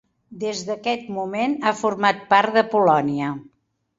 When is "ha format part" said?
1.71-2.57